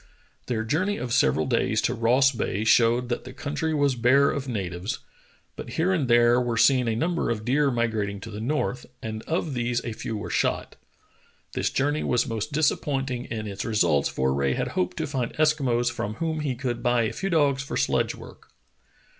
Their 0.47 0.63
journey 0.63 0.97
of 0.97 1.13
several 1.13 1.45
days 1.45 1.79
to 1.83 1.93
Ross 1.93 2.31
Bay 2.31 2.63
showed 2.63 3.07
that 3.09 3.23
the 3.23 3.33
country 3.33 3.71
was 3.71 3.93
bare 3.93 4.31
of 4.31 4.47
na 4.47 4.61
tives, 4.61 4.97
but 5.55 5.73
here 5.73 5.93
and 5.93 6.07
there 6.07 6.41
were 6.41 6.57
seen 6.57 6.87
a 6.87 6.95
number 6.95 7.29
of 7.29 7.45
deer 7.45 7.69
migrating 7.69 8.19
to 8.21 8.31
the 8.31 8.41
north, 8.41 8.87
and 9.03 9.21
of 9.27 9.53
these 9.53 9.79
a 9.85 9.93
few 9.93 10.17
were 10.17 10.31
shot. 10.31 10.75
This 11.53 11.69
journey 11.69 12.03
was 12.03 12.25
most 12.27 12.51
disappointing 12.51 13.25
in 13.25 13.45
its 13.45 13.63
results 13.63 14.09
for 14.09 14.33
Rae 14.33 14.55
had 14.55 14.69
hoped 14.69 14.97
to 14.97 15.05
find 15.05 15.33
Eskimos 15.35 15.91
from 15.91 16.15
whom 16.15 16.39
he 16.39 16.55
could 16.55 16.81
buy 16.81 17.03
a 17.03 17.13
few 17.13 17.29
dogs 17.29 17.61
for 17.61 17.77
sledge 17.77 18.15
work. 18.15 18.49